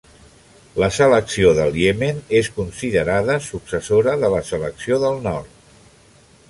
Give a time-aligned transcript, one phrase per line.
[0.83, 5.77] La selecció del Iemen és considerada successora de la selecció del Nord.